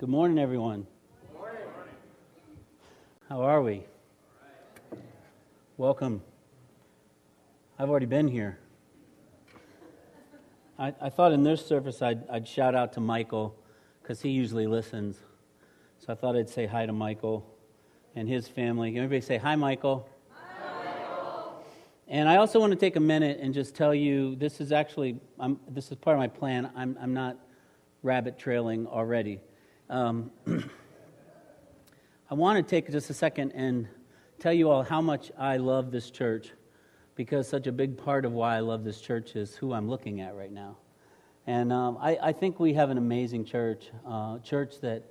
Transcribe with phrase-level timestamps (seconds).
[0.00, 0.86] Good morning, everyone.
[3.28, 3.84] How are we?
[5.76, 6.22] Welcome.
[7.78, 8.58] I've already been here.
[10.78, 13.54] I, I thought in this service I'd, I'd shout out to Michael
[14.02, 15.18] because he usually listens.
[15.98, 17.46] So I thought I'd say hi to Michael
[18.16, 18.92] and his family.
[18.92, 20.08] Can everybody say hi, Michael.
[20.30, 21.62] hi, Michael.
[22.08, 25.20] And I also want to take a minute and just tell you this is actually
[25.38, 26.70] I'm, this is part of my plan.
[26.74, 27.36] I'm, I'm not
[28.02, 29.40] rabbit trailing already.
[29.90, 30.30] Um,
[32.30, 33.88] I want to take just a second and
[34.38, 36.52] tell you all how much I love this church
[37.16, 40.20] because such a big part of why I love this church is who I'm looking
[40.20, 40.76] at right now.
[41.48, 45.02] And um, I, I, think we have an amazing church, uh, church that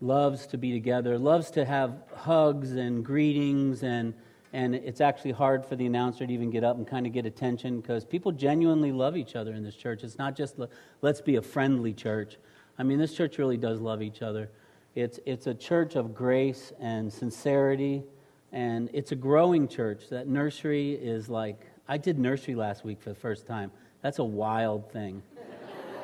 [0.00, 4.14] loves to be together, loves to have hugs and greetings and
[4.54, 7.26] and it's actually hard for the announcer to even get up and kind of get
[7.26, 10.02] attention because people genuinely love each other in this church.
[10.02, 10.56] It's not just
[11.02, 12.38] let's be a friendly church.
[12.78, 14.48] I mean, this church really does love each other.
[14.94, 18.04] It's, it's a church of grace and sincerity,
[18.52, 20.08] and it's a growing church.
[20.10, 23.72] That nursery is like, I did nursery last week for the first time.
[24.00, 25.22] That's a wild thing.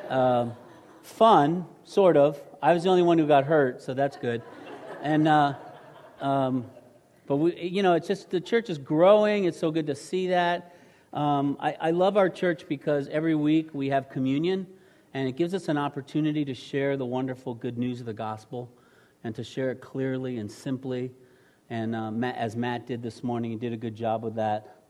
[0.09, 0.49] uh,
[1.01, 2.41] fun, sort of.
[2.61, 4.41] I was the only one who got hurt, so that's good.
[5.01, 5.53] And, uh,
[6.19, 6.65] um,
[7.25, 9.45] but we, you know, it's just the church is growing.
[9.45, 10.75] It's so good to see that.
[11.13, 14.67] Um, I, I love our church because every week we have communion,
[15.15, 18.69] and it gives us an opportunity to share the wonderful good news of the gospel
[19.23, 21.09] and to share it clearly and simply.
[21.69, 24.83] And uh, Matt, as Matt did this morning, he did a good job with that.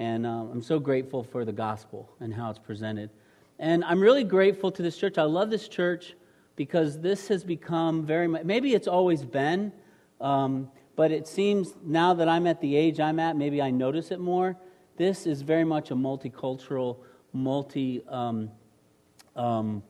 [0.00, 3.10] And uh, I'm so grateful for the gospel and how it's presented.
[3.60, 5.16] And I'm really grateful to this church.
[5.16, 6.16] I love this church
[6.56, 9.72] because this has become very much, maybe it's always been,
[10.20, 14.10] um, but it seems now that I'm at the age I'm at, maybe I notice
[14.10, 14.56] it more.
[14.96, 16.96] This is very much a multicultural,
[17.32, 18.50] multi um,
[19.38, 19.82] um,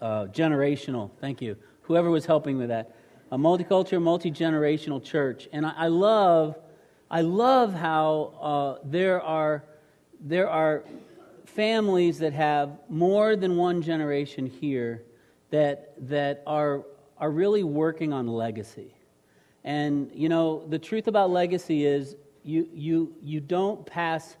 [0.00, 2.94] uh, generational, thank you, whoever was helping with that,
[3.30, 5.48] a multicultural, multi generational church.
[5.52, 6.56] And I, I, love,
[7.10, 9.64] I love how uh, there are
[10.20, 10.82] there are
[11.44, 15.04] families that have more than one generation here
[15.50, 16.84] that that are
[17.18, 18.94] are really working on legacy
[19.68, 24.38] and, you know, the truth about legacy is you, you, you don't pass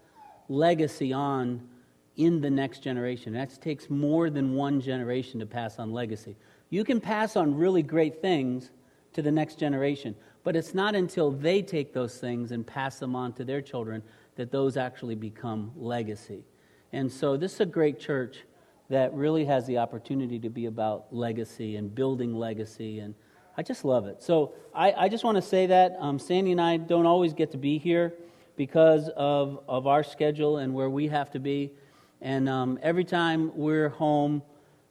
[0.48, 1.68] legacy on
[2.18, 3.32] in the next generation.
[3.32, 6.36] That takes more than one generation to pass on legacy.
[6.68, 8.70] You can pass on really great things
[9.14, 10.14] to the next generation,
[10.44, 14.02] but it's not until they take those things and pass them on to their children
[14.36, 16.44] that those actually become legacy.
[16.92, 18.44] And so, this is a great church
[18.90, 23.14] that really has the opportunity to be about legacy and building legacy and
[23.58, 24.22] I just love it.
[24.22, 27.50] So I, I just want to say that um, Sandy and I don't always get
[27.50, 28.14] to be here
[28.54, 31.72] because of, of our schedule and where we have to be.
[32.20, 34.42] And um, every time we're home,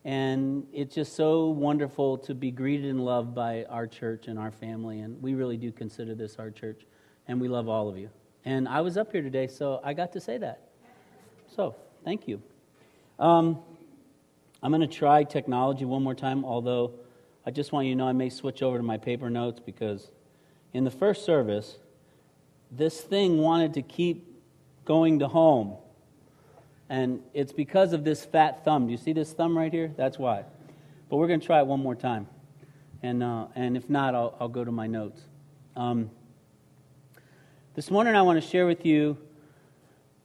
[0.05, 4.51] and it's just so wonderful to be greeted and loved by our church and our
[4.51, 5.01] family.
[5.01, 6.85] And we really do consider this our church,
[7.27, 8.09] and we love all of you.
[8.45, 10.69] And I was up here today, so I got to say that.
[11.53, 12.41] So thank you.
[13.19, 13.59] Um,
[14.63, 16.93] I'm going to try technology one more time, although.
[17.47, 20.11] I just want you to know I may switch over to my paper notes because
[20.73, 21.77] in the first service,
[22.69, 24.43] this thing wanted to keep
[24.83, 25.77] going to home.
[26.89, 28.85] And it's because of this fat thumb.
[28.85, 29.91] Do you see this thumb right here?
[29.97, 30.45] That's why.
[31.09, 32.27] But we're going to try it one more time.
[33.03, 35.21] And, uh, and if not, I'll, I'll go to my notes.
[35.75, 36.09] Um,
[37.75, 39.17] this morning, I want to share with you,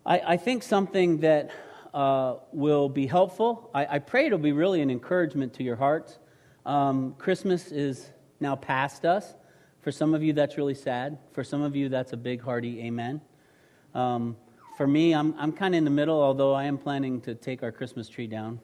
[0.06, 1.50] I, I think, something that
[1.92, 3.70] uh, will be helpful.
[3.74, 6.18] I, I pray it'll be really an encouragement to your hearts.
[6.64, 9.34] Um, Christmas is now past us.
[9.82, 11.18] For some of you, that's really sad.
[11.32, 13.20] For some of you, that's a big, hearty amen.
[13.94, 14.36] Um,
[14.76, 17.62] for me, I'm, I'm kind of in the middle, although I am planning to take
[17.62, 18.60] our Christmas tree down.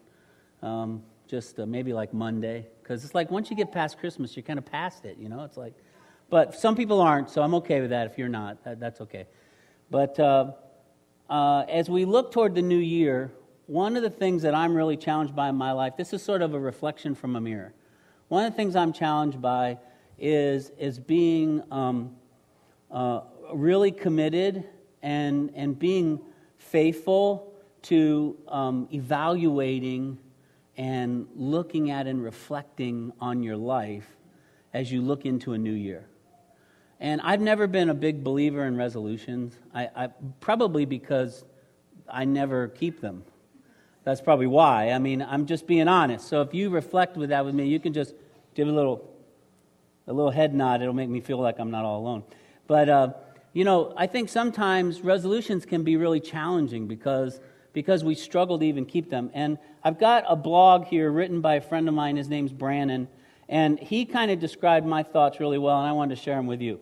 [0.62, 2.66] Um, just uh, maybe like Monday.
[2.82, 5.44] Because it's like once you get past Christmas, you're kind of past it, you know?
[5.44, 5.74] It's like,
[6.30, 8.64] but some people aren't, so I'm okay with that if you're not.
[8.64, 9.26] That, that's okay.
[9.90, 10.52] But uh,
[11.28, 13.30] uh, as we look toward the new year,
[13.66, 16.42] one of the things that I'm really challenged by in my life, this is sort
[16.42, 17.74] of a reflection from a mirror.
[18.28, 19.78] One of the things I'm challenged by
[20.18, 22.16] is, is being um,
[22.90, 23.20] uh,
[23.52, 24.64] really committed
[25.02, 26.20] and, and being
[26.58, 27.52] faithful
[27.82, 30.18] to um, evaluating
[30.76, 34.16] and looking at and reflecting on your life
[34.72, 36.06] as you look into a new year.
[37.00, 40.08] And I've never been a big believer in resolutions, I, I,
[40.40, 41.44] probably because
[42.08, 43.24] I never keep them.
[44.04, 44.90] That's probably why.
[44.90, 46.28] I mean, I'm just being honest.
[46.28, 48.14] So if you reflect with that with me, you can just
[48.54, 49.08] give a little,
[50.06, 50.80] a little head nod.
[50.80, 52.24] It'll make me feel like I'm not all alone.
[52.66, 53.12] But, uh,
[53.52, 57.40] you know, I think sometimes resolutions can be really challenging because,
[57.72, 59.30] because we struggle to even keep them.
[59.34, 62.16] And I've got a blog here written by a friend of mine.
[62.16, 63.08] His name's Brannon.
[63.48, 66.46] And he kind of described my thoughts really well, and I wanted to share them
[66.46, 66.80] with you.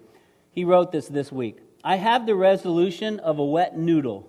[0.50, 1.58] He wrote this this week.
[1.84, 4.28] I have the resolution of a wet noodle.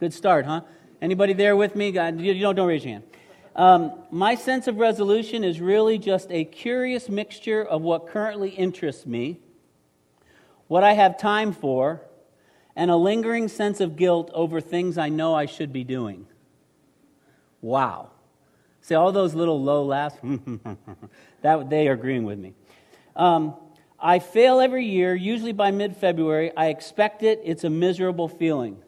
[0.00, 0.62] Good start, huh?
[1.02, 1.92] Anybody there with me?
[1.92, 3.04] God you don't, don't raise your hand.
[3.54, 9.06] Um, my sense of resolution is really just a curious mixture of what currently interests
[9.06, 9.40] me,
[10.68, 12.02] what I have time for,
[12.74, 16.26] and a lingering sense of guilt over things I know I should be doing.
[17.62, 18.10] Wow.
[18.82, 20.16] See, all those little low laughs,
[21.42, 22.54] that, they are agreeing with me.
[23.16, 23.54] Um,
[23.98, 26.54] I fail every year, usually by mid February.
[26.56, 28.82] I expect it, it's a miserable feeling.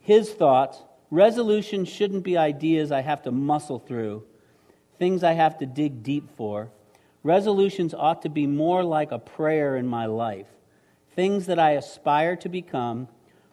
[0.00, 4.24] His thoughts resolution shouldn't be ideas I have to muscle through,
[4.98, 6.70] things I have to dig deep for.
[7.22, 10.46] Resolutions ought to be more like a prayer in my life,
[11.14, 13.08] things that I aspire to become,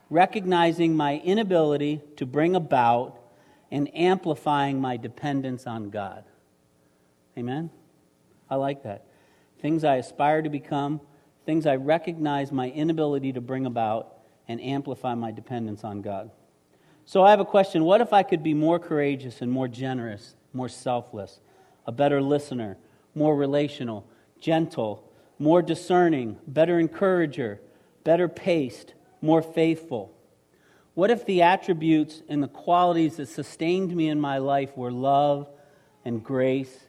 [0.09, 3.19] recognizing my inability to bring about
[3.71, 6.23] and amplifying my dependence on God.
[7.37, 7.69] Amen?
[8.49, 9.05] I like that.
[9.61, 11.01] Things I aspire to become,
[11.45, 14.13] things I recognize my inability to bring about
[14.47, 16.29] and amplify my dependence on God.
[17.05, 17.83] So I have a question.
[17.83, 21.39] What if I could be more courageous and more generous, more selfless,
[21.85, 22.77] a better listener,
[23.15, 24.05] more relational,
[24.39, 25.09] gentle,
[25.39, 27.59] more discerning, better encourager,
[28.03, 30.11] better paced, more faithful?
[30.93, 35.49] What if the attributes and the qualities that sustained me in my life were love
[36.05, 36.79] and grace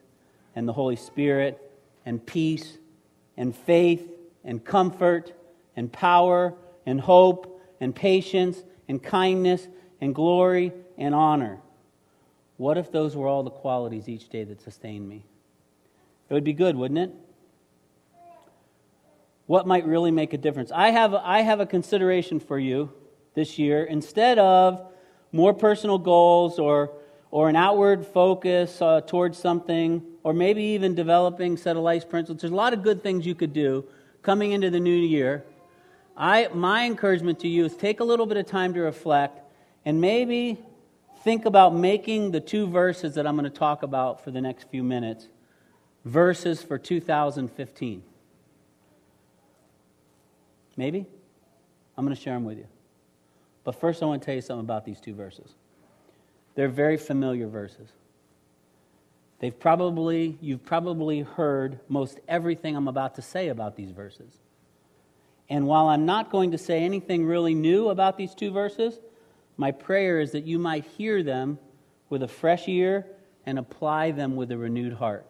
[0.54, 1.60] and the Holy Spirit
[2.04, 2.78] and peace
[3.36, 4.08] and faith
[4.44, 5.32] and comfort
[5.74, 6.54] and power
[6.86, 9.66] and hope and patience and kindness
[10.00, 11.58] and glory and honor.
[12.56, 15.24] What if those were all the qualities each day that sustained me?
[16.28, 17.14] It would be good, wouldn't it?
[19.46, 20.72] What might really make a difference?
[20.72, 22.92] I have, I have a consideration for you
[23.34, 23.84] this year.
[23.84, 24.92] Instead of
[25.30, 26.90] more personal goals or,
[27.30, 32.40] or an outward focus uh, towards something, or maybe even developing set of life principles,
[32.40, 33.84] there's a lot of good things you could do
[34.22, 35.44] coming into the new year.
[36.16, 39.38] I, my encouragement to you is take a little bit of time to reflect
[39.84, 40.58] and maybe
[41.22, 44.68] think about making the two verses that I'm going to talk about for the next
[44.70, 45.28] few minutes
[46.06, 48.02] verses for 2015.
[50.76, 51.04] Maybe?
[51.98, 52.66] I'm going to share them with you.
[53.64, 55.54] But first, I want to tell you something about these two verses.
[56.54, 57.88] They're very familiar verses.
[59.40, 64.32] They've probably, you've probably heard most everything I'm about to say about these verses.
[65.48, 68.98] And while I'm not going to say anything really new about these two verses,
[69.56, 71.58] my prayer is that you might hear them
[72.08, 73.06] with a fresh ear
[73.44, 75.26] and apply them with a renewed heart.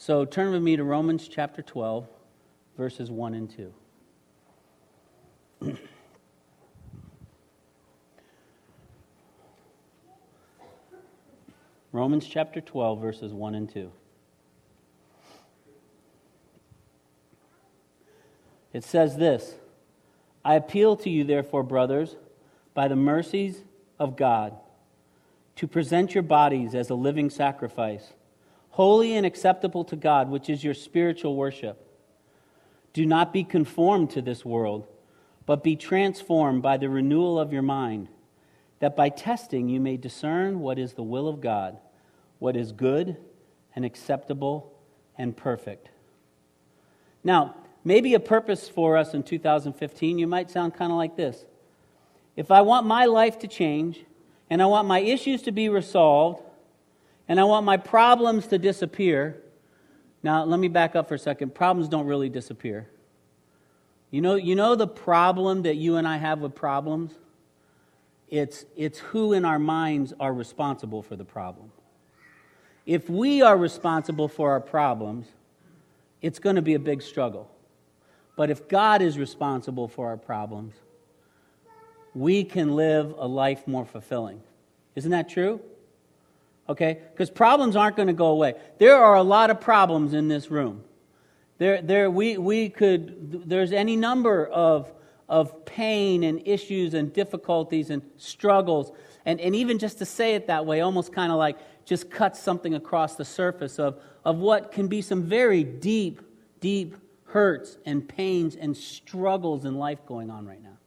[0.00, 2.08] So turn with me to Romans chapter 12,
[2.78, 3.50] verses 1 and
[5.60, 5.76] 2.
[11.92, 13.92] Romans chapter 12, verses 1 and 2.
[18.72, 19.56] It says this
[20.42, 22.16] I appeal to you, therefore, brothers
[22.72, 23.64] by the mercies
[23.98, 24.56] of God,
[25.56, 28.14] to present your bodies as a living sacrifice,
[28.80, 31.86] holy and acceptable to God, which is your spiritual worship.
[32.94, 34.86] Do not be conformed to this world,
[35.44, 38.08] but be transformed by the renewal of your mind,
[38.78, 41.76] that by testing you may discern what is the will of God,
[42.38, 43.18] what is good
[43.76, 44.72] and acceptable
[45.18, 45.90] and perfect.
[47.22, 51.44] Now, maybe a purpose for us in 2015, you might sound kind of like this
[52.34, 54.06] if I want my life to change,
[54.48, 56.42] and I want my issues to be resolved,
[57.30, 59.40] and I want my problems to disappear,
[60.20, 61.54] now let me back up for a second.
[61.54, 62.90] Problems don't really disappear.
[64.10, 67.12] You know, you know the problem that you and I have with problems?
[68.28, 71.70] It's, it's who in our minds are responsible for the problem.
[72.84, 75.28] If we are responsible for our problems,
[76.22, 77.48] it's going to be a big struggle.
[78.34, 80.74] But if God is responsible for our problems,
[82.12, 84.42] we can live a life more fulfilling.
[84.96, 85.60] Isn't that true?
[86.70, 87.00] Okay?
[87.12, 88.54] Because problems aren't going to go away.
[88.78, 90.84] There are a lot of problems in this room.
[91.58, 94.90] There, there, we, we could, there's any number of,
[95.28, 98.92] of pain and issues and difficulties and struggles.
[99.26, 102.40] And, and even just to say it that way, almost kind of like just cuts
[102.40, 106.22] something across the surface of, of what can be some very deep,
[106.60, 110.78] deep hurts and pains and struggles in life going on right now.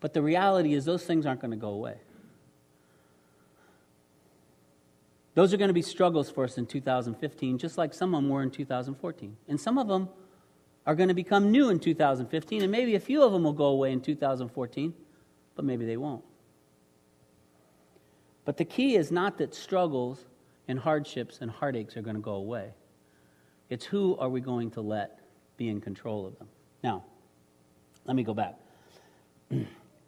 [0.00, 1.98] But the reality is, those things aren't going to go away.
[5.40, 8.28] Those are going to be struggles for us in 2015, just like some of them
[8.28, 9.36] were in 2014.
[9.48, 10.10] And some of them
[10.84, 13.68] are going to become new in 2015, and maybe a few of them will go
[13.68, 14.92] away in 2014,
[15.54, 16.22] but maybe they won't.
[18.44, 20.26] But the key is not that struggles
[20.68, 22.74] and hardships and heartaches are going to go away.
[23.70, 25.20] It's who are we going to let
[25.56, 26.48] be in control of them.
[26.84, 27.02] Now,
[28.04, 28.56] let me go back.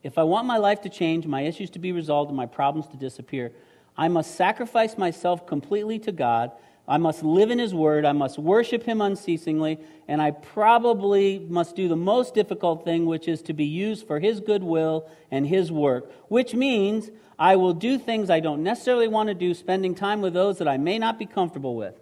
[0.02, 2.86] if I want my life to change, my issues to be resolved, and my problems
[2.88, 3.50] to disappear,
[3.96, 6.52] I must sacrifice myself completely to God.
[6.88, 8.04] I must live in His Word.
[8.04, 9.78] I must worship Him unceasingly.
[10.08, 14.18] And I probably must do the most difficult thing, which is to be used for
[14.18, 19.28] His goodwill and His work, which means I will do things I don't necessarily want
[19.28, 21.98] to do, spending time with those that I may not be comfortable with.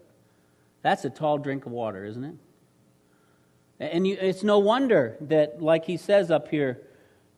[0.83, 2.35] That's a tall drink of water, isn't it?
[3.81, 6.83] And you, it's no wonder that, like he says up here,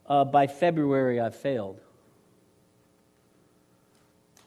[0.05, 1.79] uh, by February I've failed.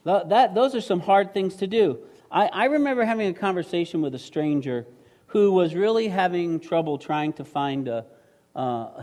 [0.07, 1.99] That, those are some hard things to do.
[2.31, 4.87] I, I remember having a conversation with a stranger
[5.27, 8.07] who was really having trouble trying to find a,
[8.55, 9.03] uh,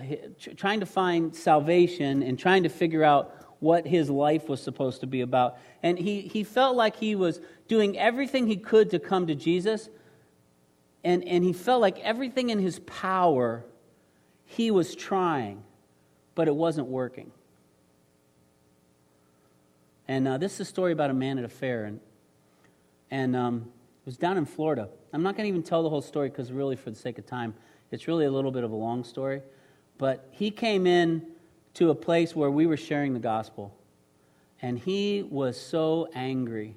[0.55, 5.07] trying to find salvation and trying to figure out what his life was supposed to
[5.07, 5.57] be about.
[5.83, 9.89] And he, he felt like he was doing everything he could to come to Jesus.
[11.03, 13.65] And, and he felt like everything in his power
[14.45, 15.63] he was trying,
[16.33, 17.31] but it wasn't working.
[20.07, 21.99] And uh, this is a story about a man at a fair, and,
[23.09, 24.89] and um, it was down in Florida.
[25.13, 27.25] I'm not going to even tell the whole story because, really, for the sake of
[27.25, 27.53] time,
[27.91, 29.41] it's really a little bit of a long story.
[29.97, 31.25] But he came in
[31.75, 33.73] to a place where we were sharing the gospel,
[34.61, 36.75] and he was so angry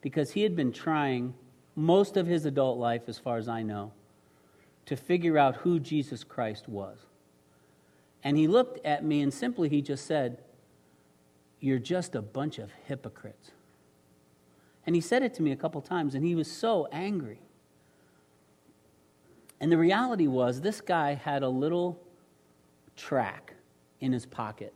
[0.00, 1.34] because he had been trying
[1.74, 3.92] most of his adult life, as far as I know,
[4.86, 6.98] to figure out who Jesus Christ was.
[8.24, 10.38] And he looked at me and simply he just said,
[11.62, 13.52] you're just a bunch of hypocrites.
[14.84, 17.38] And he said it to me a couple times, and he was so angry.
[19.60, 22.02] And the reality was, this guy had a little
[22.96, 23.54] tract
[24.00, 24.74] in his pocket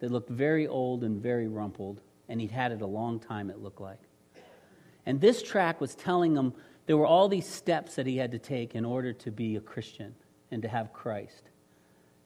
[0.00, 3.62] that looked very old and very rumpled, and he'd had it a long time, it
[3.62, 4.00] looked like.
[5.06, 6.52] And this tract was telling him
[6.86, 9.60] there were all these steps that he had to take in order to be a
[9.60, 10.12] Christian
[10.50, 11.50] and to have Christ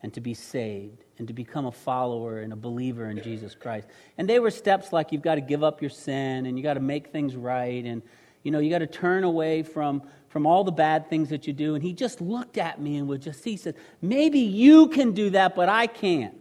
[0.03, 3.87] and to be saved and to become a follower and a believer in Jesus Christ.
[4.17, 6.75] And they were steps like you've got to give up your sin and you got
[6.75, 8.03] to make things right and
[8.43, 11.53] you know you got to turn away from from all the bad things that you
[11.53, 15.13] do and he just looked at me and would just he said maybe you can
[15.13, 16.37] do that but I can't.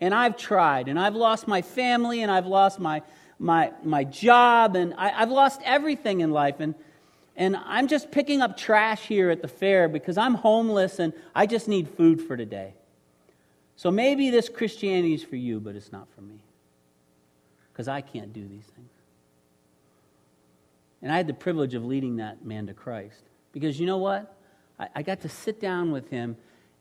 [0.00, 3.02] And I've tried and I've lost my family and I've lost my
[3.38, 6.74] my my job and I, I've lost everything in life and
[7.36, 11.46] and I'm just picking up trash here at the fair because I'm homeless and I
[11.46, 12.74] just need food for today.
[13.78, 16.34] So maybe this Christianity is for you, but it's not for me.
[17.72, 18.90] Because I can't do these things.
[21.00, 23.22] And I had the privilege of leading that man to Christ.
[23.52, 24.36] Because you know what?
[24.80, 26.36] I, I got to sit down with him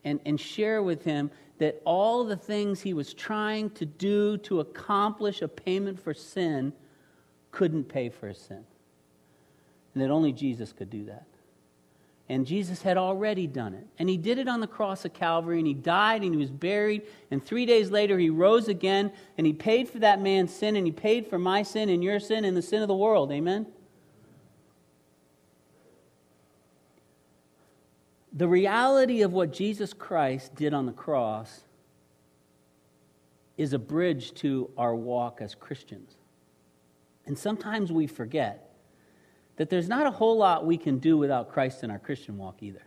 [0.06, 4.60] and, and share with him that all the things he was trying to do to
[4.60, 6.74] accomplish a payment for sin
[7.52, 8.64] couldn't pay for his sin.
[9.94, 11.28] And that only Jesus could do that.
[12.30, 13.88] And Jesus had already done it.
[13.98, 16.52] And he did it on the cross of Calvary, and he died, and he was
[16.52, 17.04] buried.
[17.32, 20.86] And three days later, he rose again, and he paid for that man's sin, and
[20.86, 23.32] he paid for my sin, and your sin, and the sin of the world.
[23.32, 23.66] Amen?
[28.34, 31.62] The reality of what Jesus Christ did on the cross
[33.58, 36.16] is a bridge to our walk as Christians.
[37.26, 38.67] And sometimes we forget
[39.58, 42.62] that there's not a whole lot we can do without Christ in our Christian walk
[42.62, 42.82] either.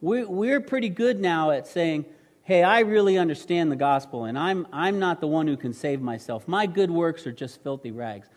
[0.00, 2.06] We're, pretty good now at saying,
[2.42, 6.00] hey, I really understand the gospel, and I'm, I'm not the one who can save
[6.00, 6.48] myself.
[6.48, 8.28] My good works are just filthy rags.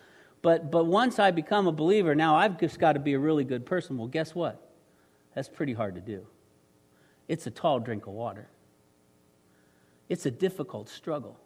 [0.42, 3.46] But, but once I become a believer, now I've just got to be a really
[3.46, 3.98] good person.
[3.98, 4.72] Well, guess what?
[5.34, 6.28] That's pretty hard to do.
[7.30, 8.50] It's a tall drink of water,
[10.10, 11.40] it's a difficult struggle.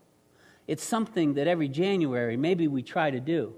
[0.68, 3.54] It's something that every January maybe we try to do.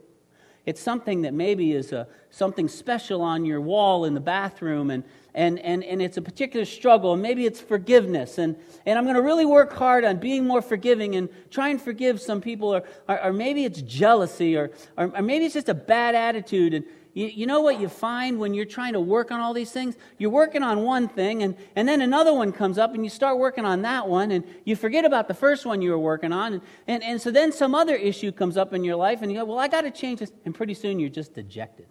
[0.70, 5.04] It's something that maybe is a, something special on your wall in the bathroom, and,
[5.34, 8.38] and, and, and it's a particular struggle, and maybe it's forgiveness.
[8.38, 11.82] And, and I'm going to really work hard on being more forgiving and try and
[11.82, 15.70] forgive some people, or, or, or maybe it's jealousy, or, or, or maybe it's just
[15.70, 16.76] a bad attitude.
[16.76, 19.72] And, you, you know what you find when you're trying to work on all these
[19.72, 19.96] things?
[20.18, 23.38] You're working on one thing, and, and then another one comes up, and you start
[23.38, 26.54] working on that one, and you forget about the first one you were working on.
[26.54, 29.40] And, and, and so then some other issue comes up in your life, and you
[29.40, 30.32] go, Well, I got to change this.
[30.46, 31.88] And pretty soon you're just dejected.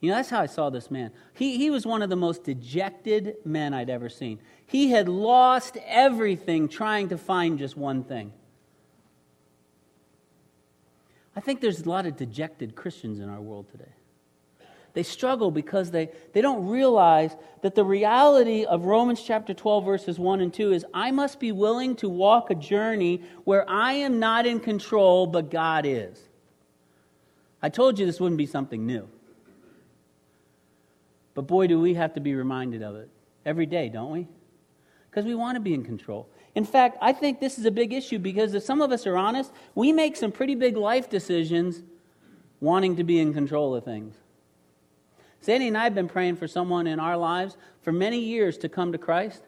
[0.00, 1.10] You know, that's how I saw this man.
[1.32, 4.40] He, he was one of the most dejected men I'd ever seen.
[4.66, 8.32] He had lost everything trying to find just one thing.
[11.34, 13.92] I think there's a lot of dejected Christians in our world today.
[14.96, 20.18] They struggle because they, they don't realize that the reality of Romans chapter 12, verses
[20.18, 24.18] 1 and 2 is I must be willing to walk a journey where I am
[24.18, 26.18] not in control, but God is.
[27.60, 29.06] I told you this wouldn't be something new.
[31.34, 33.10] But boy, do we have to be reminded of it
[33.44, 34.26] every day, don't we?
[35.10, 36.26] Because we want to be in control.
[36.54, 39.18] In fact, I think this is a big issue because if some of us are
[39.18, 41.82] honest, we make some pretty big life decisions
[42.60, 44.16] wanting to be in control of things.
[45.46, 48.68] Sandy and I have been praying for someone in our lives for many years to
[48.68, 49.44] come to Christ.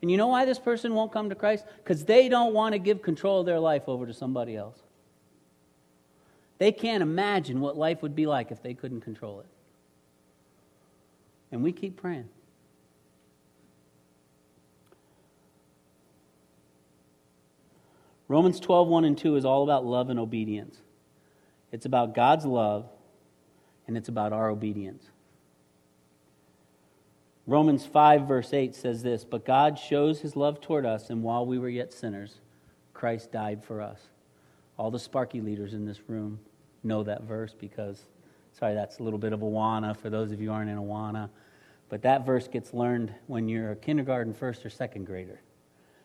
[0.00, 1.64] And you know why this person won't come to Christ?
[1.78, 4.78] Because they don't want to give control of their life over to somebody else.
[6.58, 9.46] They can't imagine what life would be like if they couldn't control it.
[11.50, 12.28] And we keep praying.
[18.28, 20.76] Romans 12, 1 and 2 is all about love and obedience.
[21.72, 22.86] It's about God's love,
[23.88, 25.10] and it's about our obedience.
[27.46, 31.44] Romans 5, verse 8 says this But God shows his love toward us, and while
[31.44, 32.36] we were yet sinners,
[32.94, 34.00] Christ died for us.
[34.78, 36.38] All the Sparky leaders in this room
[36.84, 38.04] know that verse because,
[38.52, 41.30] sorry, that's a little bit of Awana for those of you aren't in Awana.
[41.88, 45.40] But that verse gets learned when you're a kindergarten first or second grader.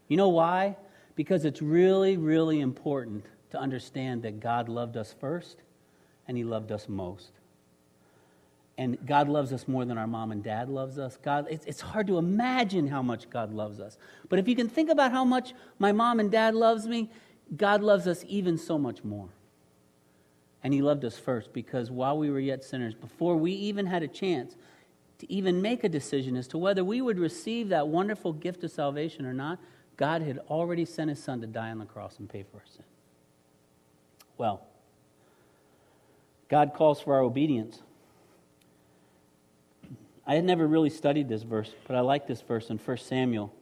[0.07, 0.75] You know why?
[1.15, 5.57] Because it's really, really important to understand that God loved us first
[6.27, 7.31] and he loved us most
[8.77, 11.17] and God loves us more than our mom and dad loves us.
[11.23, 13.97] God, it's, it's hard to imagine how much God loves us.
[14.29, 17.09] But if you can think about how much my mom and dad loves me,
[17.55, 19.29] God loves us even so much more.
[20.63, 24.03] And he loved us first because while we were yet sinners, before we even had
[24.03, 24.55] a chance
[25.19, 28.69] to even make a decision as to whether we would receive that wonderful gift of
[28.69, 29.59] salvation or not,
[29.95, 32.65] God had already sent his son to die on the cross and pay for our
[32.67, 32.83] sin.
[34.37, 34.61] Well,
[36.49, 37.81] God calls for our obedience.
[40.27, 43.53] I had never really studied this verse, but I like this verse in 1 Samuel.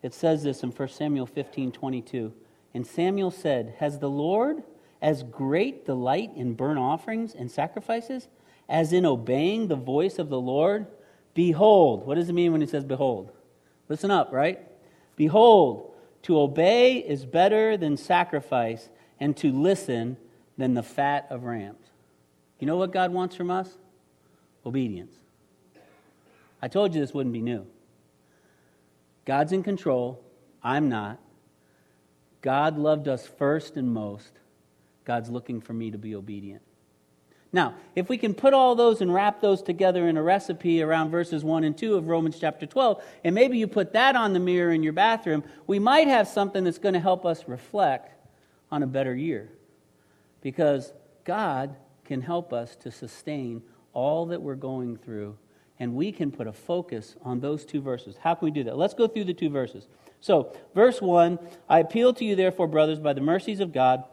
[0.00, 2.32] It says this in 1 Samuel 15 22.
[2.72, 4.62] And Samuel said, Has the Lord
[5.02, 8.28] as great delight in burnt offerings and sacrifices
[8.68, 10.86] as in obeying the voice of the Lord?
[11.34, 13.32] Behold, what does it mean when he says behold?
[13.88, 14.60] Listen up, right?
[15.16, 20.16] Behold, to obey is better than sacrifice, and to listen
[20.56, 21.84] than the fat of rams.
[22.60, 23.68] You know what God wants from us?
[24.64, 25.21] Obedience.
[26.62, 27.66] I told you this wouldn't be new.
[29.24, 30.24] God's in control.
[30.62, 31.18] I'm not.
[32.40, 34.32] God loved us first and most.
[35.04, 36.62] God's looking for me to be obedient.
[37.52, 41.10] Now, if we can put all those and wrap those together in a recipe around
[41.10, 44.40] verses 1 and 2 of Romans chapter 12, and maybe you put that on the
[44.40, 48.14] mirror in your bathroom, we might have something that's going to help us reflect
[48.70, 49.50] on a better year.
[50.40, 50.94] Because
[51.24, 55.36] God can help us to sustain all that we're going through
[55.78, 58.16] and we can put a focus on those two verses.
[58.20, 58.76] How can we do that?
[58.76, 59.88] Let's go through the two verses.
[60.20, 64.04] So, verse 1 I appeal to you, therefore, brothers, by the mercies of God,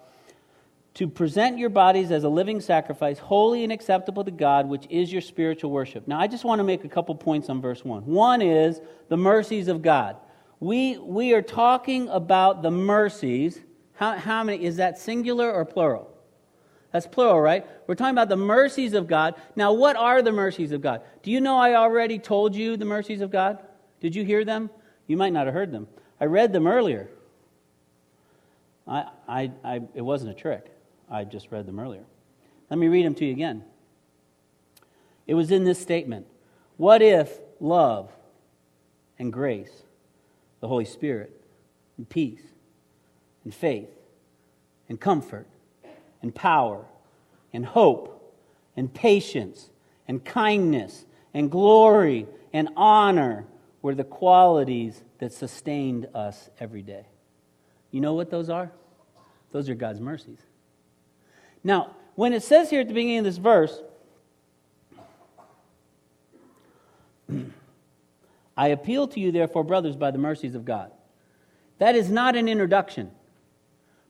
[0.95, 5.11] to present your bodies as a living sacrifice, holy and acceptable to God, which is
[5.13, 6.07] your spiritual worship.
[6.07, 8.05] Now, I just want to make a couple points on verse 1.
[8.05, 10.17] One is the mercies of God.
[10.59, 13.61] We, we are talking about the mercies.
[13.93, 14.65] How, how many?
[14.65, 16.08] Is that singular or plural?
[16.91, 17.65] That's plural, right?
[17.85, 19.35] We're talking about the mercies of God.
[19.55, 21.01] Now, what are the mercies of God?
[21.21, 23.59] Do you know I already told you the mercies of God?
[24.01, 24.69] Did you hear them?
[25.05, 25.87] You might not have heard them.
[26.19, 27.09] I read them earlier.
[28.87, 30.65] I, I, I, it wasn't a trick.
[31.09, 32.03] I just read them earlier.
[32.69, 33.63] Let me read them to you again.
[35.27, 36.25] It was in this statement
[36.77, 38.11] What if love
[39.19, 39.83] and grace,
[40.59, 41.39] the Holy Spirit,
[41.97, 42.41] and peace,
[43.43, 43.89] and faith,
[44.87, 45.47] and comfort,
[46.21, 46.85] and power
[47.53, 48.35] and hope
[48.75, 49.69] and patience
[50.07, 53.45] and kindness and glory and honor
[53.81, 57.05] were the qualities that sustained us every day.
[57.91, 58.71] You know what those are?
[59.51, 60.39] Those are God's mercies.
[61.63, 63.81] Now, when it says here at the beginning of this verse,
[68.57, 70.91] I appeal to you, therefore, brothers, by the mercies of God.
[71.77, 73.11] That is not an introduction.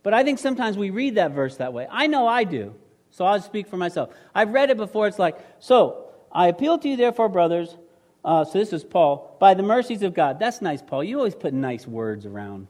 [0.03, 1.87] But I think sometimes we read that verse that way.
[1.89, 2.73] I know I do,
[3.11, 4.09] so I'll speak for myself.
[4.33, 5.07] I've read it before.
[5.07, 7.75] It's like, so I appeal to you, therefore, brothers.
[8.23, 10.39] Uh, so this is Paul, by the mercies of God.
[10.39, 11.03] That's nice, Paul.
[11.03, 12.67] You always put nice words around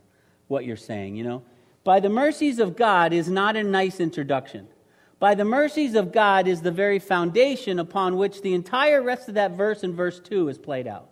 [0.47, 1.43] what you're saying, you know.
[1.83, 4.67] By the mercies of God is not a nice introduction.
[5.19, 9.35] By the mercies of God is the very foundation upon which the entire rest of
[9.35, 11.09] that verse in verse 2 is played out.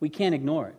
[0.00, 0.76] We can't ignore it.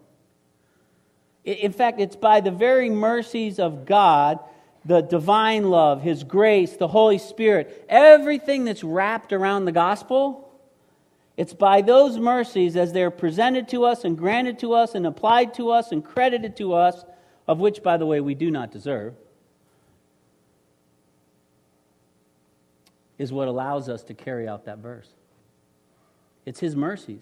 [1.45, 4.39] In fact, it's by the very mercies of God,
[4.83, 10.41] the divine love, His grace, the Holy Spirit, everything that's wrapped around the gospel,
[11.37, 15.53] it's by those mercies as they're presented to us and granted to us and applied
[15.55, 17.03] to us and credited to us,
[17.47, 19.13] of which, by the way, we do not deserve.
[23.17, 25.09] is what allows us to carry out that verse.
[26.45, 27.21] It's His mercies,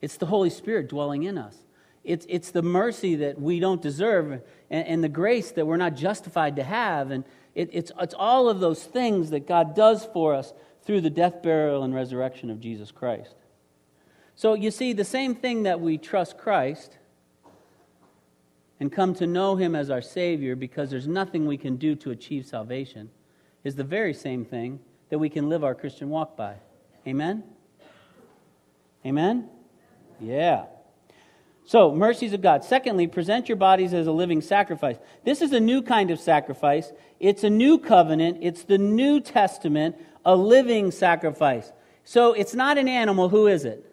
[0.00, 1.56] it's the Holy Spirit dwelling in us.
[2.04, 5.94] It's, it's the mercy that we don't deserve and, and the grace that we're not
[5.94, 7.10] justified to have.
[7.10, 10.52] And it, it's, it's all of those things that God does for us
[10.84, 13.36] through the death, burial, and resurrection of Jesus Christ.
[14.34, 16.98] So you see, the same thing that we trust Christ
[18.80, 22.10] and come to know Him as our Savior because there's nothing we can do to
[22.10, 23.10] achieve salvation
[23.62, 26.56] is the very same thing that we can live our Christian walk by.
[27.06, 27.44] Amen?
[29.06, 29.48] Amen?
[30.20, 30.64] Yeah.
[31.72, 32.64] So, mercies of God.
[32.64, 34.98] Secondly, present your bodies as a living sacrifice.
[35.24, 36.92] This is a new kind of sacrifice.
[37.18, 38.40] It's a new covenant.
[38.42, 41.72] It's the New Testament, a living sacrifice.
[42.04, 43.30] So, it's not an animal.
[43.30, 43.90] Who is it?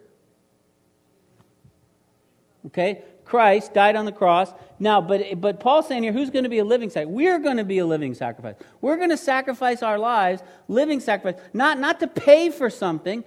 [2.66, 3.00] Okay?
[3.24, 4.52] Christ died on the cross.
[4.78, 7.14] Now, but, but Paul's saying here, who's going to be a living sacrifice?
[7.14, 8.56] We're going to be a living sacrifice.
[8.82, 13.24] We're going to sacrifice our lives, living sacrifice, not, not to pay for something,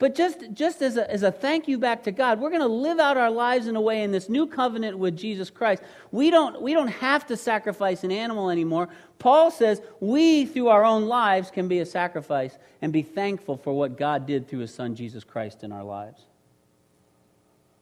[0.00, 2.66] but just, just as, a, as a thank you back to God, we're going to
[2.66, 5.82] live out our lives in a way in this new covenant with Jesus Christ.
[6.10, 8.88] We don't, we don't have to sacrifice an animal anymore.
[9.18, 13.74] Paul says we, through our own lives, can be a sacrifice and be thankful for
[13.74, 16.24] what God did through his son, Jesus Christ, in our lives.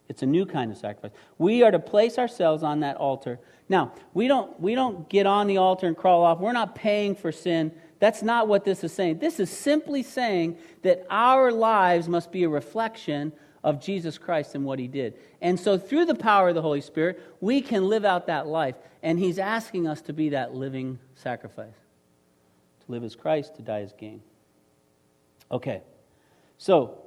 [0.09, 1.17] It's a new kind of sacrifice.
[1.39, 3.39] We are to place ourselves on that altar.
[3.69, 6.41] Now, we don't, we don't get on the altar and crawl off.
[6.41, 7.71] We're not paying for sin.
[7.99, 9.19] That's not what this is saying.
[9.19, 13.33] This is simply saying that our lives must be a reflection
[13.65, 15.15] of Jesus Christ and what he did.
[15.41, 18.77] And so, through the power of the Holy Spirit, we can live out that life.
[19.03, 21.75] And he's asking us to be that living sacrifice
[22.85, 24.23] to live as Christ, to die as gain.
[25.51, 25.83] Okay.
[26.57, 26.99] So,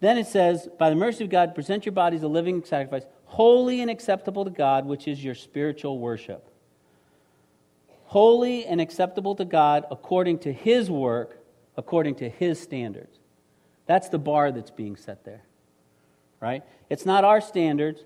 [0.00, 3.80] then it says, By the mercy of God, present your bodies a living sacrifice, holy
[3.80, 6.48] and acceptable to God, which is your spiritual worship.
[8.06, 11.42] Holy and acceptable to God according to His work,
[11.76, 13.18] according to His standards.
[13.86, 15.42] That's the bar that's being set there,
[16.40, 16.62] right?
[16.88, 18.04] It's not our standards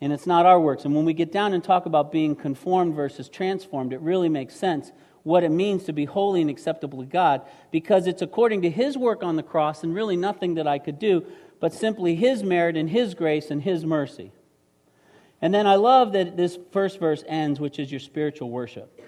[0.00, 0.84] and it's not our works.
[0.84, 4.54] And when we get down and talk about being conformed versus transformed, it really makes
[4.54, 4.92] sense
[5.24, 8.96] what it means to be holy and acceptable to God because it's according to His
[8.96, 11.24] work on the cross and really nothing that I could do,
[11.60, 14.32] but simply His merit and His grace and His mercy.
[15.40, 19.00] And then I love that this first verse ends, which is your spiritual worship.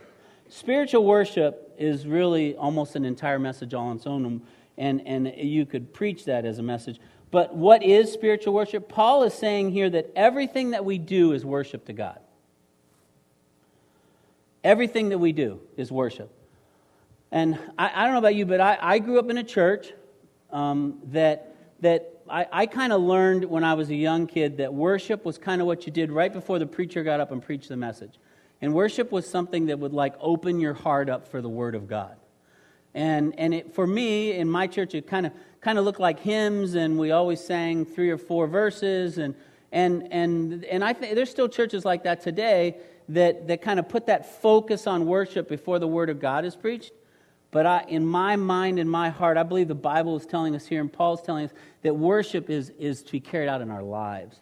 [0.50, 4.42] Spiritual worship is really almost an entire message all on its own,
[4.76, 6.98] and, and you could preach that as a message.
[7.30, 8.88] But what is spiritual worship?
[8.88, 12.18] Paul is saying here that everything that we do is worship to God.
[14.64, 16.28] Everything that we do is worship.
[17.30, 19.92] And I, I don't know about you, but I, I grew up in a church
[20.50, 24.74] um, that, that I, I kind of learned when I was a young kid that
[24.74, 27.68] worship was kind of what you did right before the preacher got up and preached
[27.68, 28.18] the message.
[28.62, 31.88] And worship was something that would like open your heart up for the Word of
[31.88, 32.16] God.
[32.94, 36.20] And, and it, for me, in my church, it kind of kind of looked like
[36.20, 39.18] hymns, and we always sang three or four verses.
[39.18, 39.34] And,
[39.72, 42.78] and, and, and I think there's still churches like that today
[43.10, 46.56] that, that kind of put that focus on worship before the Word of God is
[46.56, 46.92] preached.
[47.50, 50.66] But I, in my mind and my heart, I believe the Bible is telling us
[50.66, 51.50] here, and Paul's telling us
[51.82, 54.38] that worship is, is to be carried out in our lives.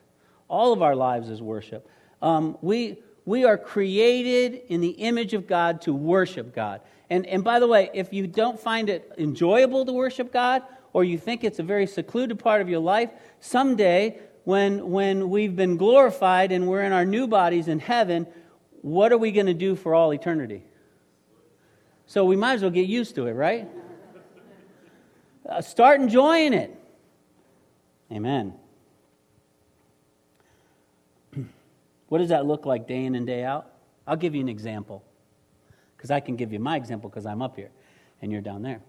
[0.46, 1.88] All of our lives is worship.
[2.20, 2.98] Um, we,
[3.28, 6.80] we are created in the image of God to worship God.
[7.10, 10.62] And, and by the way, if you don't find it enjoyable to worship God,
[10.94, 15.54] or you think it's a very secluded part of your life, someday when, when we've
[15.54, 18.26] been glorified and we're in our new bodies in heaven,
[18.80, 20.62] what are we going to do for all eternity?
[22.06, 23.68] So we might as well get used to it, right?
[25.46, 26.74] Uh, start enjoying it.
[28.10, 28.54] Amen.
[32.08, 33.70] What does that look like day in and day out?
[34.06, 35.04] I'll give you an example.
[35.96, 37.70] Because I can give you my example because I'm up here
[38.22, 38.80] and you're down there.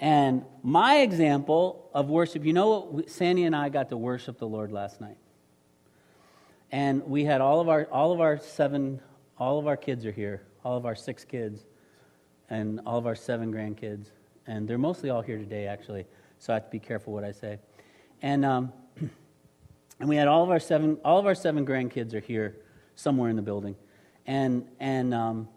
[0.00, 3.10] And my example of worship, you know what?
[3.10, 5.16] Sandy and I got to worship the Lord last night.
[6.70, 9.00] And we had all of our, all of our seven
[9.38, 11.66] all of our kids are here, all of our six kids,
[12.50, 14.06] and all of our seven grandkids.
[14.46, 16.06] And they're mostly all here today, actually,
[16.38, 17.58] so I have to be careful what I say.
[18.22, 18.72] And, um,
[20.00, 22.56] and we had all of our seven, all of our seven grandkids are here
[22.96, 23.76] somewhere in the building.
[24.26, 25.48] And, and um,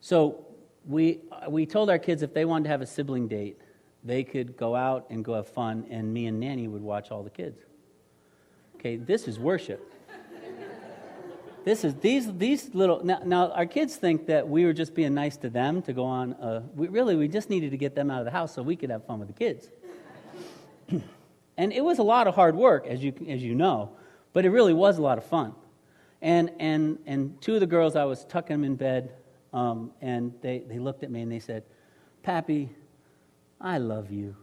[0.00, 0.46] so
[0.86, 3.60] we, we told our kids if they wanted to have a sibling date,
[4.04, 7.22] they could go out and go have fun, and me and Nanny would watch all
[7.22, 7.58] the kids.
[8.76, 9.92] Okay, this is worship.
[11.64, 15.14] This is these these little now, now, our kids think that we were just being
[15.14, 16.32] nice to them to go on.
[16.34, 18.76] A, we, really, we just needed to get them out of the house so we
[18.76, 19.68] could have fun with the kids.
[21.56, 23.90] and it was a lot of hard work, as you as you know,
[24.32, 25.54] but it really was a lot of fun.
[26.22, 29.12] And and and two of the girls, I was tucking them in bed,
[29.52, 31.64] um, and they they looked at me and they said,
[32.22, 32.70] "Pappy,
[33.60, 34.36] I love you.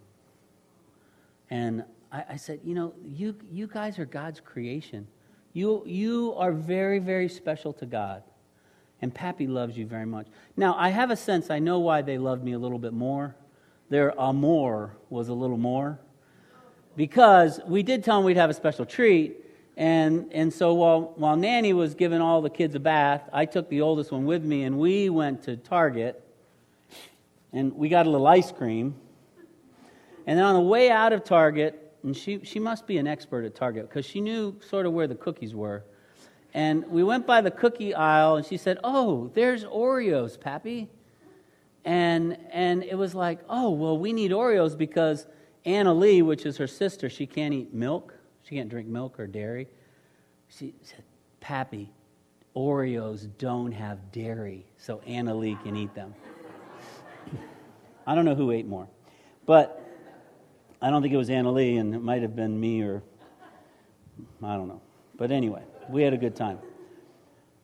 [1.50, 5.08] And I, I said, You know, you, you guys are God's creation.
[5.54, 8.24] You, you are very, very special to God.
[9.02, 10.28] And Pappy loves you very much.
[10.56, 13.36] Now, I have a sense, I know why they loved me a little bit more.
[13.90, 16.00] Their amour was a little more.
[16.96, 19.38] Because we did tell them we'd have a special treat.
[19.76, 23.70] And, and so while, while Nanny was giving all the kids a bath, I took
[23.70, 26.24] the oldest one with me and we went to Target
[27.52, 28.96] and we got a little ice cream.
[30.26, 33.46] And then on the way out of Target, and she, she must be an expert
[33.46, 35.84] at Target because she knew sort of where the cookies were.
[36.54, 40.90] And we went by the cookie aisle, and she said, Oh, there's Oreos, Pappy.
[41.86, 45.26] And, and it was like, Oh, well, we need Oreos because
[45.66, 48.14] Anna Lee, which is her sister, she can't eat milk.
[48.44, 49.68] She can't drink milk or dairy.
[50.50, 51.04] She said,
[51.40, 51.92] Pappy,
[52.56, 56.14] Oreos don't have dairy, so Anna Lee can eat them.
[58.08, 58.88] I don't know who ate more.
[59.46, 59.82] But
[60.82, 63.02] I don't think it was Anna Lee, and it might have been me or
[64.44, 64.82] I don't know.
[65.16, 66.60] But anyway, we had a good time.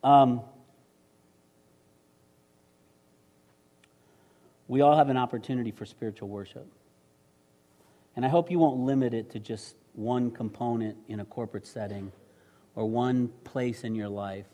[0.04, 0.42] Um,
[4.68, 6.66] we all have an opportunity for spiritual worship.
[8.20, 12.12] And I hope you won't limit it to just one component in a corporate setting
[12.76, 14.46] or one place in your life,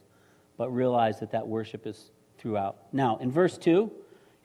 [0.55, 2.77] but realize that that worship is throughout.
[2.93, 3.91] Now, in verse 2,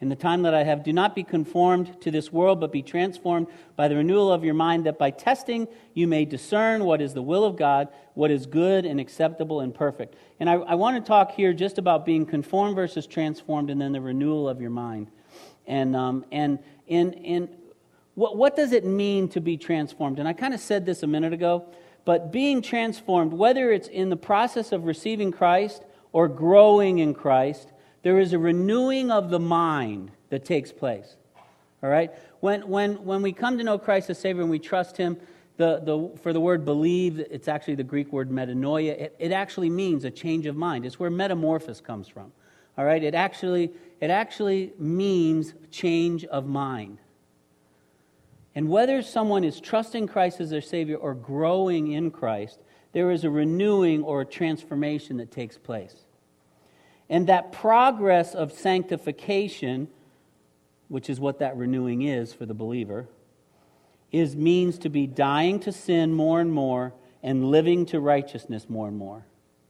[0.01, 2.81] in the time that I have, do not be conformed to this world, but be
[2.81, 7.13] transformed by the renewal of your mind, that by testing you may discern what is
[7.13, 10.15] the will of God, what is good and acceptable and perfect.
[10.41, 13.93] And I, I want to talk here just about being conformed versus transformed, and then
[13.93, 15.11] the renewal of your mind.
[15.67, 17.49] And, um, and, and, and
[18.21, 20.19] what, what does it mean to be transformed?
[20.19, 21.65] And I kind of said this a minute ago,
[22.05, 27.73] but being transformed, whether it's in the process of receiving Christ or growing in Christ,
[28.03, 31.17] there is a renewing of the mind that takes place.
[31.83, 32.11] All right?
[32.41, 35.17] When, when, when we come to know Christ as Savior and we trust Him,
[35.57, 39.01] the, the, for the word believe, it's actually the Greek word metanoia.
[39.01, 40.85] It, it actually means a change of mind.
[40.85, 42.33] It's where metamorphosis comes from.
[42.77, 43.03] All right?
[43.03, 46.99] It actually, it actually means change of mind.
[48.61, 52.59] And whether someone is trusting Christ as their Savior or growing in Christ,
[52.93, 55.95] there is a renewing or a transformation that takes place.
[57.09, 59.89] And that progress of sanctification,
[60.89, 63.09] which is what that renewing is for the believer,
[64.13, 66.93] is means to be dying to sin more and more
[67.23, 69.25] and living to righteousness more and more.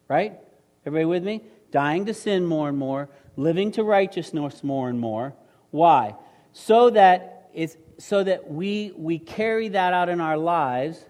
[0.08, 0.36] Right?
[0.84, 1.44] Everybody with me?
[1.70, 5.32] Dying to sin more and more, living to righteousness more and more.
[5.70, 6.16] Why?
[6.52, 11.04] So that it's so that we we carry that out in our lives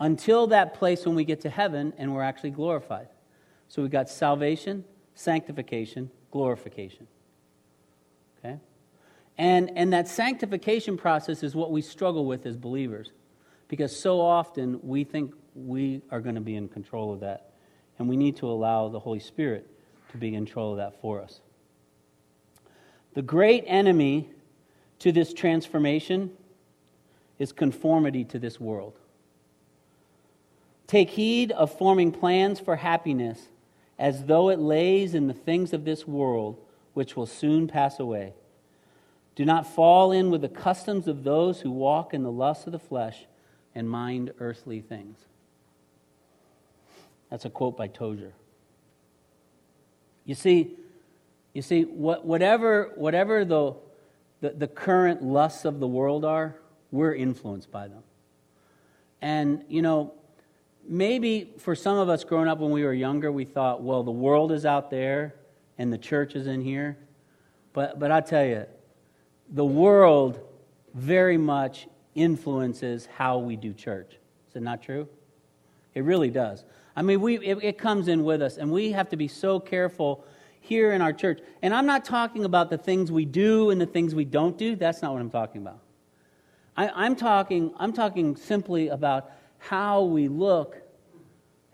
[0.00, 3.08] until that place when we get to heaven and we're actually glorified.
[3.68, 7.06] So we've got salvation, sanctification, glorification.
[8.38, 8.58] Okay?
[9.36, 13.12] And, and that sanctification process is what we struggle with as believers
[13.68, 17.52] because so often we think we are going to be in control of that.
[17.98, 19.68] And we need to allow the Holy Spirit
[20.12, 21.40] to be in control of that for us.
[23.14, 24.30] The great enemy
[25.00, 26.30] to this transformation
[27.38, 28.94] is conformity to this world.
[30.86, 33.48] Take heed of forming plans for happiness
[33.98, 36.58] as though it lays in the things of this world,
[36.94, 38.32] which will soon pass away.
[39.34, 42.72] Do not fall in with the customs of those who walk in the lusts of
[42.72, 43.26] the flesh
[43.74, 45.18] and mind earthly things.
[47.30, 48.32] That's a quote by Tozer.
[50.24, 50.76] You see,
[51.52, 53.74] you see, what, whatever, whatever the,
[54.40, 56.56] the, the current lusts of the world are,
[56.90, 58.02] we're influenced by them.
[59.20, 60.14] And, you know,
[60.86, 64.10] maybe for some of us growing up when we were younger, we thought, well, the
[64.10, 65.34] world is out there
[65.76, 66.96] and the church is in here.
[67.72, 68.66] But, but I tell you,
[69.50, 70.40] the world
[70.94, 74.18] very much influences how we do church.
[74.48, 75.08] Is it not true?
[75.94, 76.64] It really does.
[76.96, 79.60] I mean, we, it, it comes in with us, and we have to be so
[79.60, 80.24] careful
[80.68, 81.40] here in our church.
[81.62, 84.76] And I'm not talking about the things we do and the things we don't do.
[84.76, 85.80] That's not what I'm talking about.
[86.76, 90.76] I, I'm, talking, I'm talking simply about how we look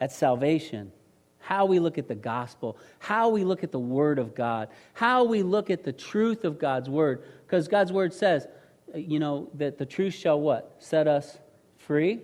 [0.01, 0.93] at salvation,
[1.41, 5.25] how we look at the gospel, how we look at the Word of God, how
[5.25, 7.25] we look at the truth of God's Word.
[7.47, 8.47] Because God's Word says,
[8.95, 10.77] you know, that the truth shall what?
[10.79, 11.37] Set us
[11.79, 12.21] free,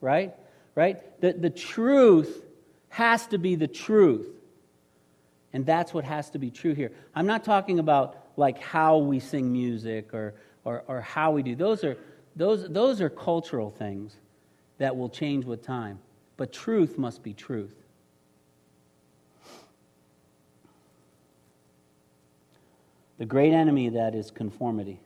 [0.00, 0.32] right?
[0.76, 1.20] Right?
[1.20, 2.44] The, the truth
[2.90, 4.37] has to be the truth.
[5.58, 6.92] And that's what has to be true here.
[7.16, 11.56] I'm not talking about like how we sing music or, or, or how we do.
[11.56, 11.96] Those are,
[12.36, 14.14] those, those are cultural things
[14.78, 15.98] that will change with time.
[16.36, 17.74] But truth must be truth.
[23.18, 25.00] The great enemy that is conformity.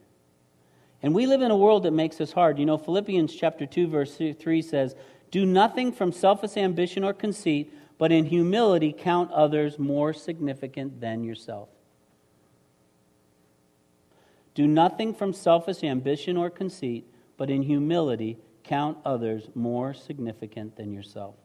[1.02, 2.58] And we live in a world that makes this hard.
[2.58, 4.94] You know, Philippians chapter 2 verse 3 says,
[5.30, 11.22] "Do nothing from selfish ambition or conceit, but in humility count others more significant than
[11.22, 11.68] yourself."
[14.54, 20.92] Do nothing from selfish ambition or conceit, but in humility count others more significant than
[20.92, 21.36] yourself.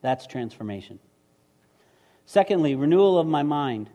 [0.00, 0.98] That's transformation.
[2.24, 3.90] Secondly, renewal of my mind.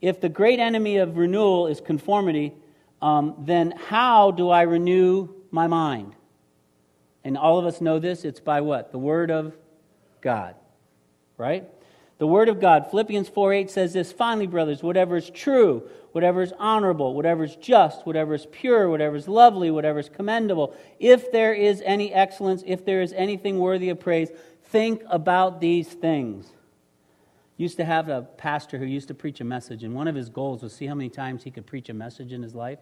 [0.00, 2.52] If the great enemy of renewal is conformity,
[3.00, 6.16] um, then how do I renew my mind?
[7.24, 8.92] And all of us know this it's by what?
[8.92, 9.56] The Word of
[10.20, 10.54] God,
[11.36, 11.68] right?
[12.18, 12.90] The Word of God.
[12.90, 17.56] Philippians 4 8 says this Finally, brothers, whatever is true, whatever is honorable, whatever is
[17.56, 22.62] just, whatever is pure, whatever is lovely, whatever is commendable, if there is any excellence,
[22.66, 24.30] if there is anything worthy of praise,
[24.64, 26.46] think about these things.
[27.56, 30.28] Used to have a pastor who used to preach a message, and one of his
[30.28, 32.78] goals was see how many times he could preach a message in his life.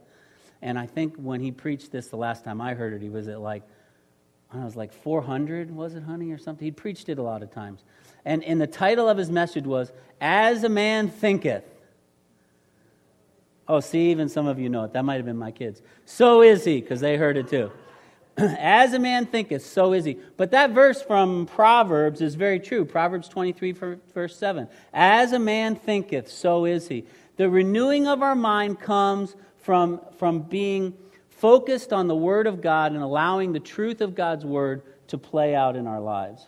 [0.62, 3.28] And I think when he preached this the last time I heard it, he was
[3.28, 3.62] at like,
[4.52, 6.64] I was like 400, was it, honey, or something?
[6.64, 7.84] He preached it a lot of times.
[8.24, 11.64] And, and the title of his message was, As a Man Thinketh.
[13.68, 14.92] Oh, see, even some of you know it.
[14.94, 15.80] That might have been my kids.
[16.04, 17.70] So is he, because they heard it too.
[18.36, 20.18] As a man thinketh, so is he.
[20.36, 22.84] But that verse from Proverbs is very true.
[22.84, 23.72] Proverbs 23,
[24.14, 24.66] verse 7.
[24.92, 27.04] As a man thinketh, so is he.
[27.36, 30.94] The renewing of our mind comes from, from being
[31.40, 35.54] focused on the Word of God and allowing the truth of God's Word to play
[35.54, 36.46] out in our lives.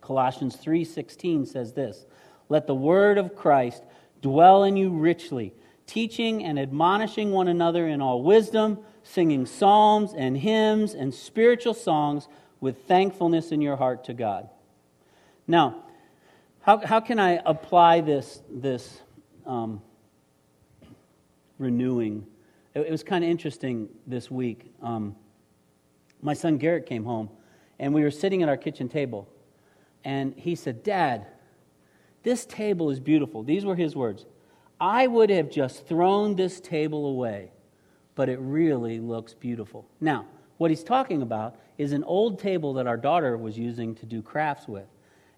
[0.00, 2.06] Colossians 3:16 says this,
[2.48, 3.82] "Let the word of Christ
[4.22, 5.54] dwell in you richly,
[5.86, 12.28] teaching and admonishing one another in all wisdom, singing psalms and hymns and spiritual songs
[12.60, 14.48] with thankfulness in your heart to God."
[15.46, 15.76] Now,
[16.60, 19.00] how, how can I apply this, this
[19.46, 19.82] um,
[21.58, 22.26] renewing?
[22.74, 24.72] It, it was kind of interesting this week.
[24.82, 25.16] Um,
[26.22, 27.30] my son Garrett came home,
[27.78, 29.28] and we were sitting at our kitchen table
[30.04, 31.26] and he said, Dad,
[32.22, 33.42] this table is beautiful.
[33.42, 34.26] These were his words.
[34.80, 37.50] I would have just thrown this table away,
[38.14, 39.86] but it really looks beautiful.
[40.00, 40.26] Now,
[40.58, 44.22] what he's talking about is an old table that our daughter was using to do
[44.22, 44.86] crafts with.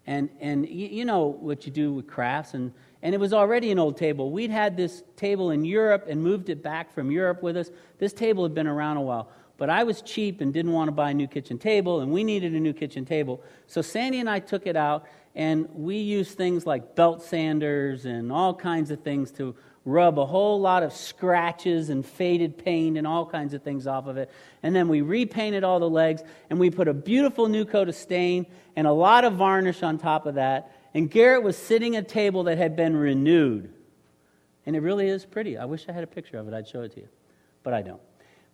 [0.07, 2.71] And, and you, you know what you do with crafts, and,
[3.03, 4.31] and it was already an old table.
[4.31, 7.71] We'd had this table in Europe and moved it back from Europe with us.
[7.97, 9.29] This table had been around a while.
[9.57, 12.23] But I was cheap and didn't want to buy a new kitchen table, and we
[12.23, 13.43] needed a new kitchen table.
[13.67, 18.31] So Sandy and I took it out, and we used things like belt sanders and
[18.31, 23.05] all kinds of things to rub a whole lot of scratches and faded paint and
[23.05, 24.31] all kinds of things off of it.
[24.63, 27.95] And then we repainted all the legs, and we put a beautiful new coat of
[27.95, 30.75] stain and a lot of varnish on top of that.
[30.93, 33.71] And Garrett was sitting at a table that had been renewed.
[34.65, 35.57] And it really is pretty.
[35.57, 36.53] I wish I had a picture of it.
[36.53, 37.07] I'd show it to you.
[37.63, 38.01] But I don't.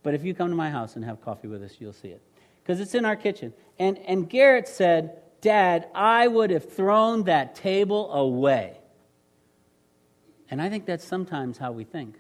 [0.04, 2.22] But if you come to my house and have coffee with us, you'll see it.
[2.64, 3.54] Because it's in our kitchen.
[3.80, 8.78] And, and Garrett said, Dad, I would have thrown that table away.
[10.50, 12.16] And I think that's sometimes how we think.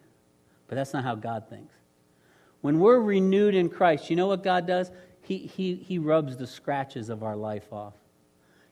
[0.67, 1.73] But that's not how God thinks.
[2.61, 4.91] When we're renewed in Christ, you know what God does?
[5.21, 7.93] He, he, he rubs the scratches of our life off.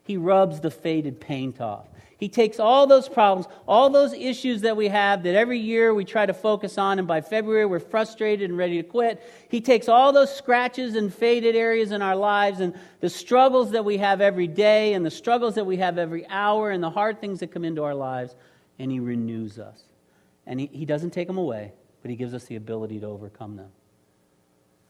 [0.06, 1.88] He rubs the faded paint off.
[2.18, 6.06] He takes all those problems, all those issues that we have that every year we
[6.06, 9.22] try to focus on, and by February we're frustrated and ready to quit.
[9.50, 13.84] He takes all those scratches and faded areas in our lives and the struggles that
[13.84, 17.20] we have every day and the struggles that we have every hour and the hard
[17.20, 18.36] things that come into our lives,
[18.80, 19.82] and He renews us.
[20.46, 23.58] And He, he doesn't take them away, but He gives us the ability to overcome
[23.58, 23.72] them.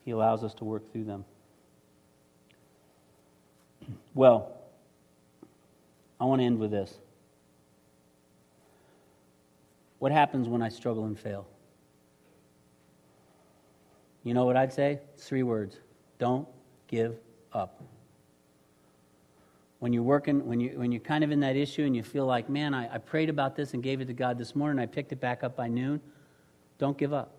[0.03, 1.25] He allows us to work through them.
[4.13, 4.54] Well,
[6.19, 6.97] I want to end with this.
[9.99, 11.47] What happens when I struggle and fail?
[14.23, 14.99] You know what I'd say?
[15.13, 15.77] It's three words
[16.17, 16.47] don't
[16.87, 17.15] give
[17.53, 17.81] up.
[19.79, 22.25] When you're working, when, you, when you're kind of in that issue and you feel
[22.25, 24.85] like, man, I, I prayed about this and gave it to God this morning, I
[24.85, 26.01] picked it back up by noon,
[26.77, 27.34] don't give up.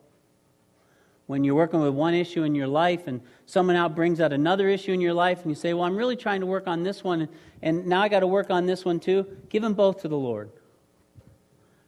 [1.26, 4.68] When you're working with one issue in your life and someone out brings out another
[4.68, 7.02] issue in your life and you say, well, I'm really trying to work on this
[7.02, 7.28] one
[7.62, 10.16] and now I got to work on this one too, give them both to the
[10.16, 10.50] Lord.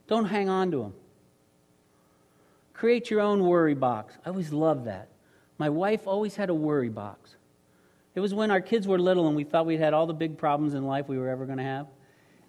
[0.09, 0.95] Don't hang on to them.
[2.72, 4.16] Create your own worry box.
[4.24, 5.09] I always loved that.
[5.59, 7.36] My wife always had a worry box.
[8.14, 10.39] It was when our kids were little and we thought we'd had all the big
[10.39, 11.86] problems in life we were ever going to have.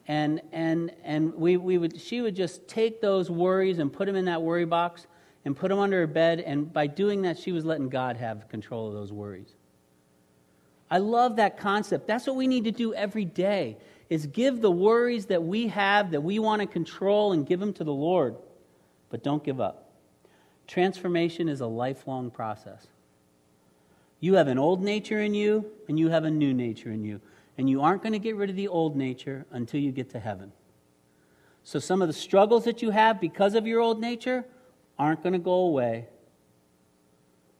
[0.07, 4.15] And, and, and we, we would, she would just take those worries and put them
[4.15, 5.05] in that worry box
[5.45, 6.39] and put them under her bed.
[6.39, 9.55] And by doing that, she was letting God have control of those worries.
[10.91, 12.07] I love that concept.
[12.07, 13.77] That's what we need to do every day
[14.09, 17.73] is give the worries that we have that we want to control and give them
[17.73, 18.35] to the Lord.
[19.09, 19.91] But don't give up.
[20.67, 22.87] Transformation is a lifelong process.
[24.19, 27.21] You have an old nature in you, and you have a new nature in you.
[27.57, 30.19] And you aren't going to get rid of the old nature until you get to
[30.19, 30.51] heaven.
[31.63, 34.45] So, some of the struggles that you have because of your old nature
[34.99, 36.07] aren't going to go away.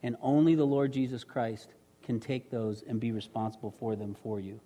[0.04, 1.70] And only the Lord Jesus Christ
[2.04, 4.60] can take those and be responsible for them for you.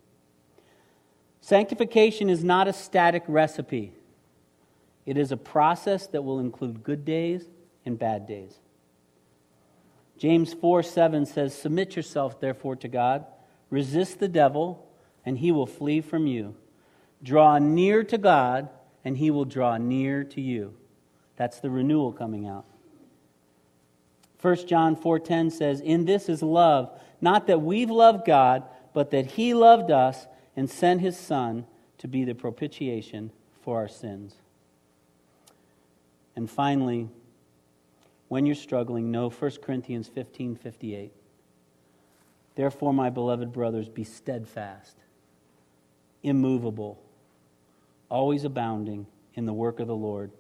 [1.42, 3.94] Sanctification is not a static recipe,
[5.06, 7.46] it is a process that will include good days
[7.86, 8.60] and bad days.
[10.18, 13.26] James 4 7 says, Submit yourself, therefore, to God,
[13.70, 14.88] resist the devil,
[15.26, 16.56] and he will flee from you.
[17.22, 18.70] Draw near to God,
[19.04, 20.76] and he will draw near to you.
[21.36, 22.66] That's the renewal coming out.
[24.42, 28.64] 1 John 4:10 says, "In this is love, not that we've loved God,
[28.94, 31.66] but that he loved us and sent his son
[31.98, 33.32] to be the propitiation
[33.62, 34.36] for our sins."
[36.36, 37.10] And finally,
[38.28, 41.14] when you're struggling, know 1 Corinthians 15 58.
[42.56, 44.98] Therefore, my beloved brothers, be steadfast,
[46.22, 47.00] immovable,
[48.10, 50.32] always abounding in the work of the Lord,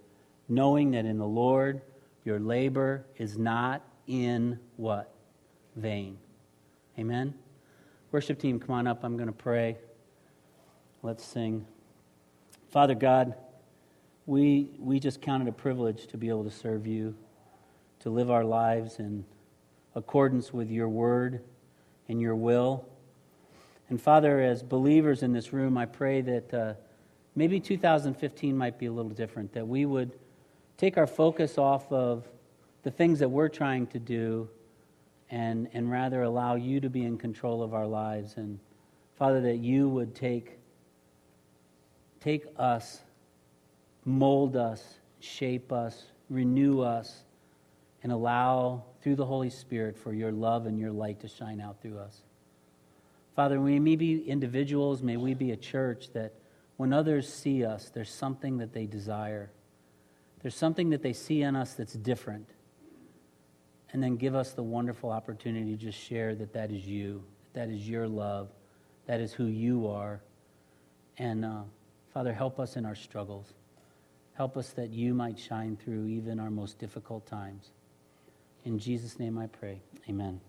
[0.49, 1.81] knowing that in the Lord
[2.23, 5.13] your labor is not in what?
[5.75, 6.17] Vain.
[6.97, 7.33] Amen?
[8.11, 9.03] Worship team, come on up.
[9.03, 9.77] I'm going to pray.
[11.01, 11.65] Let's sing.
[12.69, 13.33] Father God,
[14.25, 17.15] we, we just count it a privilege to be able to serve you
[17.99, 19.25] to live our lives in
[19.95, 21.41] accordance with your word
[22.09, 22.85] and your will.
[23.89, 26.73] And Father, as believers in this room, I pray that uh,
[27.35, 30.11] maybe 2015 might be a little different, that we would
[30.83, 32.27] take our focus off of
[32.81, 34.49] the things that we're trying to do
[35.29, 38.33] and, and rather allow you to be in control of our lives.
[38.35, 38.59] And
[39.17, 40.59] Father, that you would take,
[42.19, 42.99] take us,
[44.03, 47.23] mold us, shape us, renew us
[48.03, 51.81] and allow through the Holy Spirit for your love and your light to shine out
[51.81, 52.23] through us.
[53.37, 56.33] Father, we may be individuals, may we be a church that
[56.75, 59.49] when others see us, there's something that they desire.
[60.43, 62.49] There's something that they see in us that's different.
[63.93, 67.23] And then give us the wonderful opportunity to just share that that is you,
[67.53, 68.49] that, that is your love,
[69.07, 70.21] that is who you are.
[71.17, 71.61] And uh,
[72.13, 73.53] Father, help us in our struggles.
[74.33, 77.71] Help us that you might shine through even our most difficult times.
[78.65, 79.79] In Jesus' name I pray.
[80.09, 80.41] Amen.